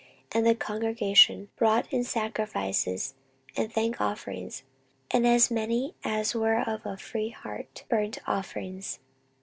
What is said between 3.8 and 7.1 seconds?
offerings; and as many as were of a